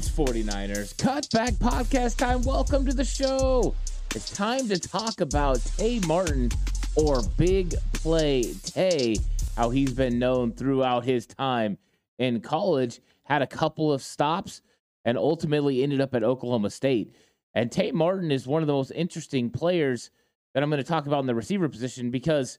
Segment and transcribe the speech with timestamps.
[0.00, 2.40] It's 49ers Cutback Podcast time.
[2.40, 3.74] Welcome to the show.
[4.14, 6.48] It's time to talk about Tay Martin
[6.96, 9.16] or Big Play Tay,
[9.58, 11.76] how he's been known throughout his time
[12.18, 14.62] in college, had a couple of stops,
[15.04, 17.14] and ultimately ended up at Oklahoma State.
[17.52, 20.10] And Tay Martin is one of the most interesting players
[20.54, 22.58] that I'm going to talk about in the receiver position because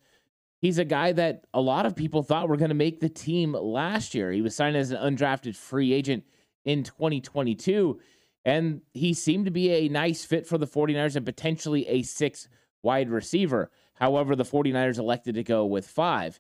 [0.60, 3.54] he's a guy that a lot of people thought were going to make the team
[3.54, 4.32] last year.
[4.32, 6.24] He was signed as an undrafted free agent
[6.66, 8.00] in 2022.
[8.44, 12.48] And he seemed to be a nice fit for the 49ers and potentially a six
[12.84, 13.72] wide receiver.
[13.96, 16.40] However, the 49ers elected to go with five.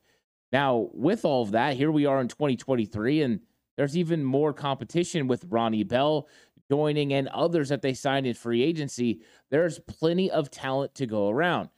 [0.52, 3.40] Now, with all of that, here we are in 2023, and
[3.78, 6.28] there's even more competition with Ronnie Bell
[6.70, 9.22] joining and others that they signed in free agency.
[9.50, 11.70] There's plenty of talent to go around.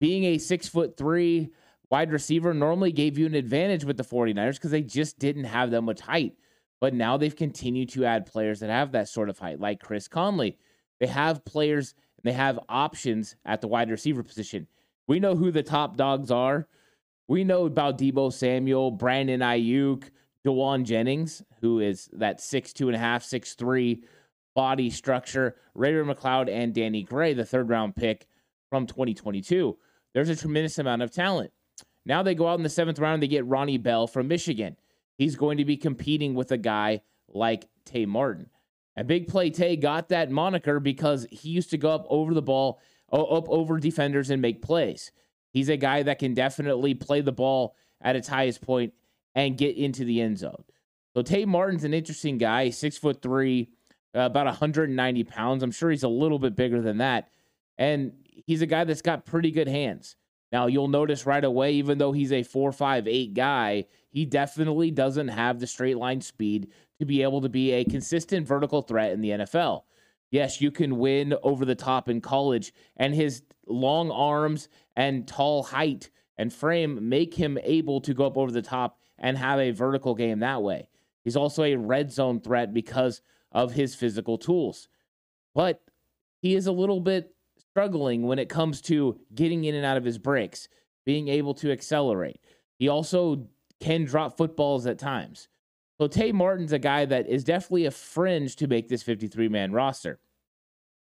[0.00, 1.50] Being a six foot three
[1.90, 5.70] wide receiver normally gave you an advantage with the 49ers because they just didn't have
[5.70, 6.34] that much height.
[6.80, 10.08] But now they've continued to add players that have that sort of height, like Chris
[10.08, 10.58] Conley.
[11.00, 14.66] They have players and they have options at the wide receiver position.
[15.06, 16.68] We know who the top dogs are.
[17.26, 20.04] We know about Deebo Samuel, Brandon Aiyuk,
[20.46, 24.04] Jauan Jennings, who is that six two and a half, six three
[24.54, 28.26] body structure, Ray-Ray McCloud, and Danny Gray, the third round pick
[28.70, 29.76] from 2022.
[30.14, 31.52] There's a tremendous amount of talent.
[32.04, 34.76] Now they go out in the seventh round they get Ronnie Bell from Michigan
[35.18, 38.48] he's going to be competing with a guy like Tay Martin.
[38.96, 42.42] And Big Play Tay got that moniker because he used to go up over the
[42.42, 42.80] ball,
[43.12, 45.12] up over defenders and make plays.
[45.52, 48.94] He's a guy that can definitely play the ball at its highest point
[49.34, 50.64] and get into the end zone.
[51.14, 53.70] So Tay Martin's an interesting guy, six foot three,
[54.14, 55.62] uh, about 190 pounds.
[55.62, 57.28] I'm sure he's a little bit bigger than that.
[57.76, 60.16] And he's a guy that's got pretty good hands.
[60.50, 64.90] Now you'll notice right away, even though he's a four, five, eight guy, he definitely
[64.90, 69.12] doesn't have the straight line speed to be able to be a consistent vertical threat
[69.12, 69.82] in the NFL.
[70.30, 75.62] Yes, you can win over the top in college, and his long arms and tall
[75.62, 79.70] height and frame make him able to go up over the top and have a
[79.70, 80.88] vertical game that way.
[81.24, 83.20] He's also a red zone threat because
[83.52, 84.88] of his physical tools.
[85.54, 85.82] But
[86.40, 87.34] he is a little bit
[87.78, 90.66] struggling when it comes to getting in and out of his breaks,
[91.06, 92.40] being able to accelerate.
[92.76, 93.46] He also
[93.80, 95.46] can drop footballs at times.
[95.96, 99.70] So Tay Martin's a guy that is definitely a fringe to make this 53 man
[99.70, 100.18] roster.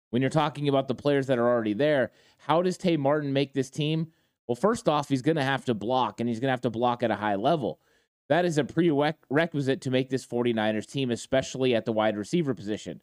[0.09, 3.53] When you're talking about the players that are already there, how does Tay Martin make
[3.53, 4.11] this team?
[4.45, 6.69] Well, first off, he's going to have to block, and he's going to have to
[6.69, 7.79] block at a high level.
[8.27, 13.01] That is a prerequisite to make this 49ers team, especially at the wide receiver position.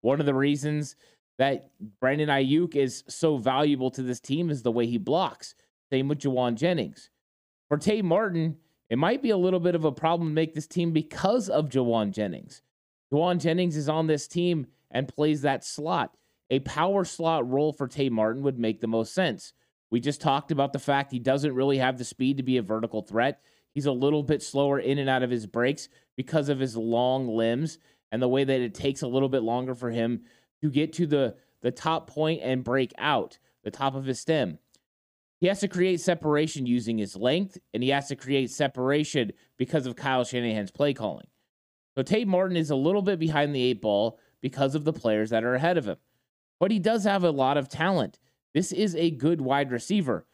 [0.00, 0.96] One of the reasons
[1.42, 5.56] that Brandon Aiyuk is so valuable to this team is the way he blocks.
[5.90, 7.10] Same with Jauan Jennings.
[7.68, 8.58] For Tay Martin,
[8.88, 11.68] it might be a little bit of a problem to make this team because of
[11.68, 12.62] Jauan Jennings.
[13.12, 16.16] Jauan Jennings is on this team and plays that slot.
[16.48, 19.52] A power slot role for Tay Martin would make the most sense.
[19.90, 22.62] We just talked about the fact he doesn't really have the speed to be a
[22.62, 23.40] vertical threat.
[23.74, 27.26] He's a little bit slower in and out of his breaks because of his long
[27.26, 27.78] limbs
[28.12, 30.22] and the way that it takes a little bit longer for him
[30.62, 34.58] to get to the, the top point and break out the top of his stem.
[35.40, 39.86] He has to create separation using his length, and he has to create separation because
[39.86, 41.26] of Kyle Shanahan's play calling.
[41.96, 45.30] So Tay Martin is a little bit behind the eight ball because of the players
[45.30, 45.96] that are ahead of him.
[46.60, 48.18] But he does have a lot of talent.
[48.54, 50.26] This is a good wide receiver.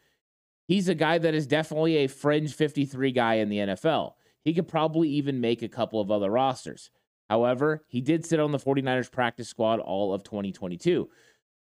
[0.67, 4.13] He's a guy that is definitely a fringe 53 guy in the NFL.
[4.43, 6.91] He could probably even make a couple of other rosters.
[7.29, 11.09] However, he did sit on the 49ers practice squad all of 2022.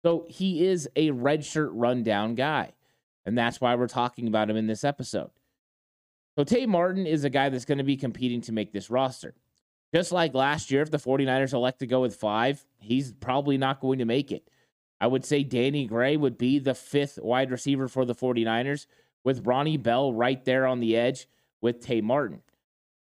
[0.03, 2.73] So he is a redshirt rundown guy.
[3.25, 5.31] And that's why we're talking about him in this episode.
[6.37, 9.35] So Tay Martin is a guy that's going to be competing to make this roster.
[9.93, 13.81] Just like last year, if the 49ers elect to go with five, he's probably not
[13.81, 14.49] going to make it.
[15.01, 18.85] I would say Danny Gray would be the fifth wide receiver for the 49ers,
[19.23, 21.27] with Ronnie Bell right there on the edge
[21.61, 22.41] with Tay Martin.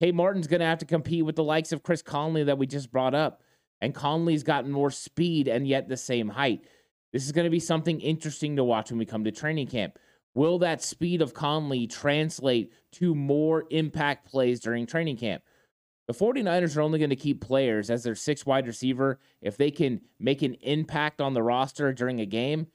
[0.00, 2.66] Tay Martin's going to have to compete with the likes of Chris Conley that we
[2.66, 3.42] just brought up.
[3.82, 6.64] And Conley's gotten more speed and yet the same height.
[7.12, 9.98] This is going to be something interesting to watch when we come to training camp.
[10.34, 15.42] Will that speed of Conley translate to more impact plays during training camp?
[16.06, 19.70] The 49ers are only going to keep players as their six wide receiver if they
[19.70, 22.68] can make an impact on the roster during a game.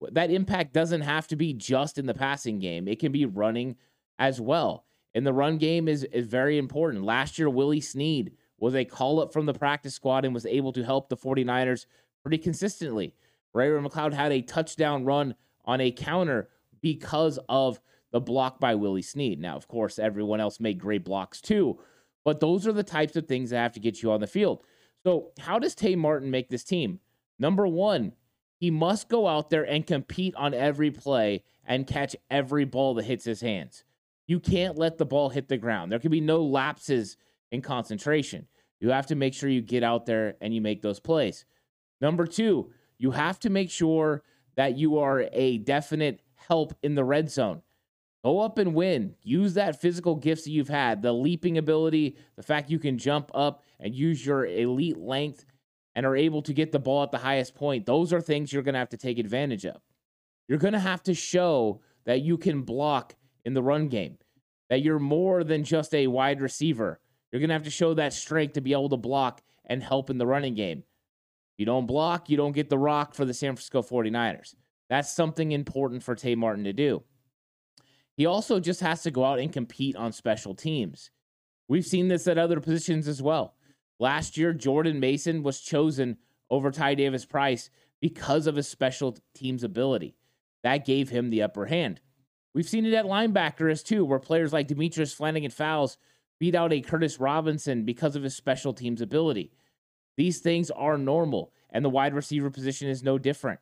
[0.00, 3.76] That impact doesn't have to be just in the passing game, it can be running
[4.18, 4.84] as well.
[5.18, 7.02] And the run game is, is very important.
[7.02, 10.72] Last year, Willie Snead was a call up from the practice squad and was able
[10.74, 11.86] to help the 49ers
[12.22, 13.16] pretty consistently.
[13.52, 15.34] Ray McCloud had a touchdown run
[15.64, 16.50] on a counter
[16.80, 17.80] because of
[18.12, 19.40] the block by Willie Snead.
[19.40, 21.80] Now, of course, everyone else made great blocks too,
[22.24, 24.62] but those are the types of things that have to get you on the field.
[25.02, 27.00] So, how does Tay Martin make this team?
[27.40, 28.12] Number one,
[28.56, 33.06] he must go out there and compete on every play and catch every ball that
[33.06, 33.82] hits his hands.
[34.28, 35.90] You can't let the ball hit the ground.
[35.90, 37.16] There can be no lapses
[37.50, 38.46] in concentration.
[38.78, 41.44] You have to make sure you get out there and you make those plays.
[42.00, 44.22] Number two, you have to make sure
[44.56, 47.62] that you are a definite help in the red zone.
[48.24, 49.14] Go up and win.
[49.22, 53.30] Use that physical gifts that you've had, the leaping ability, the fact you can jump
[53.32, 55.46] up and use your elite length
[55.94, 57.86] and are able to get the ball at the highest point.
[57.86, 59.80] Those are things you're going to have to take advantage of.
[60.48, 63.14] You're going to have to show that you can block
[63.48, 64.18] in the run game,
[64.68, 67.00] that you're more than just a wide receiver.
[67.32, 70.10] You're going to have to show that strength to be able to block and help
[70.10, 70.84] in the running game.
[71.56, 74.54] You don't block, you don't get the rock for the San Francisco 49ers.
[74.90, 77.02] That's something important for Tay Martin to do.
[78.18, 81.10] He also just has to go out and compete on special teams.
[81.68, 83.54] We've seen this at other positions as well.
[83.98, 86.18] Last year, Jordan Mason was chosen
[86.50, 90.16] over Ty Davis Price because of his special teams ability.
[90.62, 92.00] That gave him the upper hand.
[92.54, 95.98] We've seen it at linebacker as too, where players like Demetrius Flannigan-Fowles
[96.38, 99.52] beat out a Curtis Robinson because of his special teams ability.
[100.16, 103.60] These things are normal, and the wide receiver position is no different.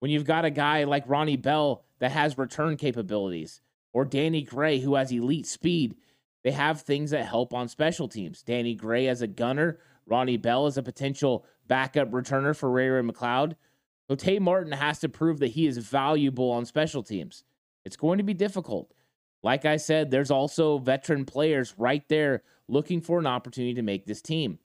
[0.00, 3.60] When you've got a guy like Ronnie Bell that has return capabilities,
[3.92, 5.96] or Danny Gray who has elite speed,
[6.42, 8.42] they have things that help on special teams.
[8.42, 13.02] Danny Gray as a gunner, Ronnie Bell as a potential backup returner for Ray Ray
[13.02, 13.54] McCloud.
[14.08, 17.44] So Tay Martin has to prove that he is valuable on special teams.
[17.84, 18.92] It's going to be difficult.
[19.42, 24.06] Like I said, there's also veteran players right there looking for an opportunity to make
[24.06, 24.58] this team.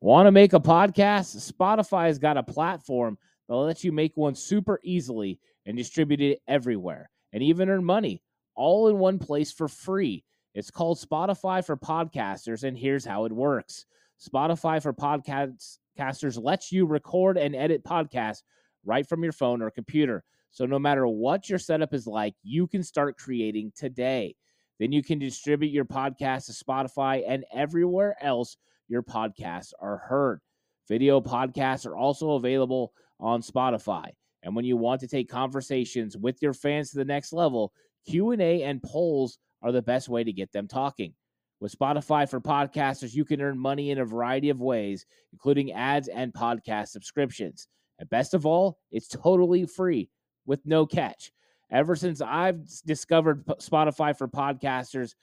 [0.00, 1.52] Want to make a podcast?
[1.52, 3.18] Spotify has got a platform
[3.48, 8.22] that lets you make one super easily and distribute it everywhere and even earn money
[8.54, 10.24] all in one place for free.
[10.54, 13.86] It's called Spotify for Podcasters, and here's how it works
[14.20, 18.42] Spotify for Podcasters lets you record and edit podcasts
[18.84, 20.24] right from your phone or computer.
[20.50, 24.34] So no matter what your setup is like, you can start creating today.
[24.78, 28.56] Then you can distribute your podcast to Spotify and everywhere else
[28.88, 30.40] your podcasts are heard.
[30.88, 34.10] Video podcasts are also available on Spotify.
[34.42, 37.72] And when you want to take conversations with your fans to the next level,
[38.08, 41.12] Q&A and polls are the best way to get them talking.
[41.60, 46.06] With Spotify for podcasters, you can earn money in a variety of ways, including ads
[46.06, 47.66] and podcast subscriptions.
[47.98, 50.08] And best of all, it's totally free
[50.48, 51.30] with no catch.
[51.70, 55.14] Ever since I've discovered Spotify for podcasters,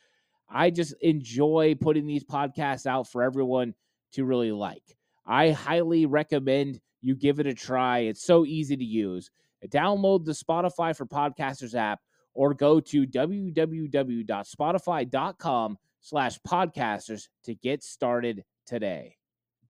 [0.47, 3.73] I just enjoy putting these podcasts out for everyone
[4.13, 4.83] to really like.
[5.25, 7.99] I highly recommend you give it a try.
[7.99, 9.31] It's so easy to use.
[9.67, 11.99] Download the Spotify for Podcasters app
[12.35, 19.17] or go to www.spotify.com slash podcasters to get started today.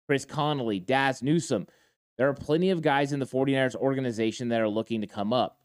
[0.06, 1.66] Chris Conley, Dazz Newsome,
[2.18, 5.58] there are plenty of guys in the 49ers organization that are looking to come up.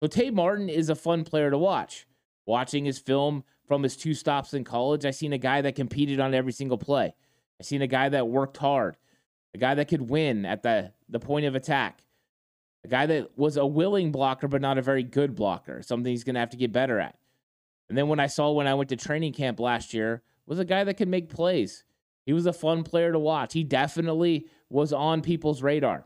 [0.00, 2.06] So Tay Martin is a fun player to watch.
[2.44, 6.20] Watching his film from his two stops in college, I seen a guy that competed
[6.20, 7.14] on every single play.
[7.58, 8.96] I seen a guy that worked hard,
[9.54, 12.02] a guy that could win at the, the point of attack,
[12.84, 16.24] a guy that was a willing blocker but not a very good blocker, something he's
[16.24, 17.18] going to have to get better at.
[17.88, 20.64] And then when I saw when I went to training camp last year, was a
[20.64, 21.84] guy that could make plays.
[22.24, 23.52] He was a fun player to watch.
[23.52, 26.04] He definitely was on people's radar.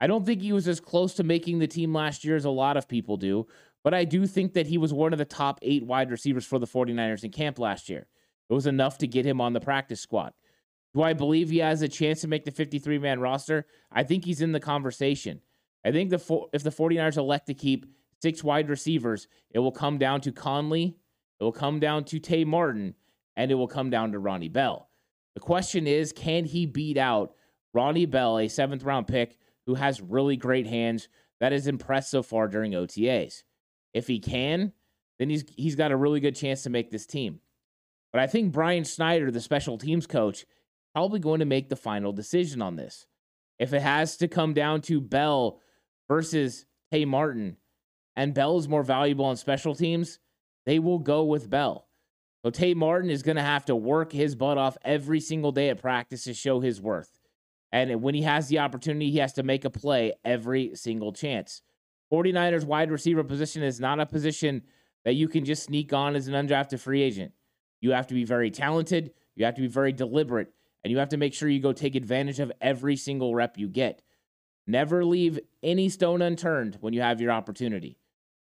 [0.00, 2.50] I don't think he was as close to making the team last year as a
[2.50, 3.46] lot of people do,
[3.84, 6.58] but I do think that he was one of the top eight wide receivers for
[6.58, 8.06] the 49ers in camp last year.
[8.50, 10.32] It was enough to get him on the practice squad.
[10.94, 13.66] Do I believe he has a chance to make the 53 man roster?
[13.90, 15.40] I think he's in the conversation.
[15.84, 17.86] I think the if the 49ers elect to keep
[18.20, 20.96] six wide receivers, it will come down to Conley,
[21.40, 22.94] it will come down to Tay Martin,
[23.36, 24.88] and it will come down to Ronnie Bell.
[25.34, 27.34] The question is, can he beat out
[27.74, 29.36] Ronnie Bell, a seventh round pick
[29.66, 31.08] who has really great hands
[31.40, 33.42] that has impressed so far during OTAs?
[33.94, 34.72] If he can,
[35.18, 37.40] then he's he's got a really good chance to make this team.
[38.12, 40.44] But I think Brian Schneider, the special teams coach,
[40.94, 43.06] probably going to make the final decision on this.
[43.58, 45.60] If it has to come down to Bell
[46.08, 47.56] versus Tay Martin,
[48.16, 50.18] and Bell is more valuable on special teams,
[50.66, 51.88] they will go with Bell.
[52.44, 55.68] So Tay Martin is going to have to work his butt off every single day
[55.70, 57.18] at practice to show his worth.
[57.72, 61.62] And when he has the opportunity, he has to make a play every single chance.
[62.12, 64.62] 49ers wide receiver position is not a position
[65.04, 67.32] that you can just sneak on as an undrafted free agent.
[67.80, 70.52] You have to be very talented, you have to be very deliberate,
[70.84, 73.68] and you have to make sure you go take advantage of every single rep you
[73.68, 74.02] get.
[74.66, 77.98] Never leave any stone unturned when you have your opportunity.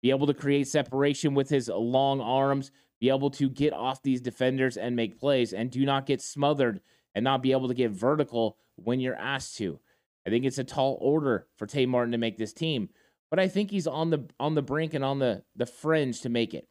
[0.02, 4.22] Be able to create separation with his long arms, be able to get off these
[4.22, 6.82] defenders and make plays, and do not get smothered
[7.16, 9.80] and not be able to get vertical when you're asked to.
[10.26, 12.90] I think it's a tall order for Tay Martin to make this team,
[13.30, 16.30] but I think he's on the on the brink and on the the fringe to
[16.30, 16.68] make it.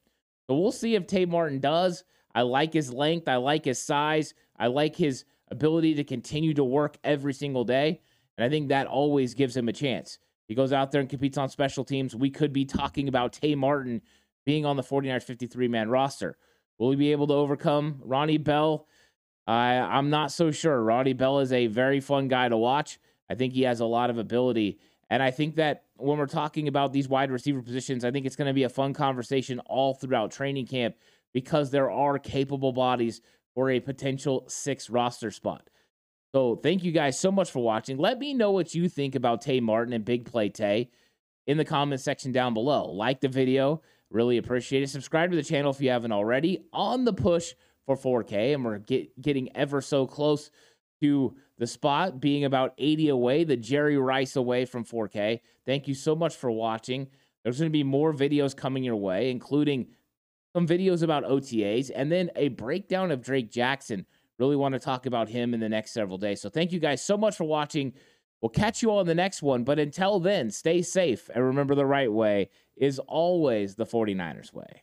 [0.49, 2.05] So we'll see if Tay Martin does.
[2.35, 6.65] I like his length, I like his size, I like his ability to continue to
[6.65, 8.01] work every single day.
[8.37, 10.19] And I think that always gives him a chance.
[10.47, 12.15] He goes out there and competes on special teams.
[12.15, 14.03] We could be talking about Tay Martin
[14.45, 16.37] being on the 49ers 53 man roster.
[16.79, 18.87] Will he be able to overcome Ronnie Bell?
[19.47, 20.83] I, I'm not so sure.
[20.83, 22.99] Ronnie Bell is a very fun guy to watch.
[23.29, 24.79] I think he has a lot of ability.
[25.09, 28.37] And I think that when we're talking about these wide receiver positions, I think it's
[28.37, 30.97] going to be a fun conversation all throughout training camp
[31.33, 33.21] because there are capable bodies
[33.55, 35.69] for a potential six roster spot.
[36.33, 37.99] So thank you guys so much for watching.
[37.99, 40.91] Let me know what you think about Tay Martin and Big Play Tay
[41.47, 42.93] in the comment section down below.
[42.93, 44.91] Like the video, really appreciate it.
[44.91, 46.65] Subscribe to the channel if you haven't already.
[46.73, 47.55] On the push
[47.97, 50.51] for 4K, and we're get, getting ever so close
[51.03, 55.41] to the spot being about 80 away, the Jerry Rice away from 4K.
[55.67, 57.09] Thank you so much for watching.
[57.43, 59.89] There's going to be more videos coming your way, including
[60.55, 64.05] some videos about OTAs, and then a breakdown of Drake Jackson.
[64.39, 66.41] Really want to talk about him in the next several days.
[66.41, 67.93] So thank you guys so much for watching.
[68.41, 69.65] We'll catch you all in the next one.
[69.65, 74.83] But until then, stay safe and remember the right way is always the 49ers way.